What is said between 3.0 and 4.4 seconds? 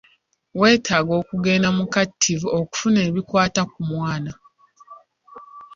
ebikwata ku mwana.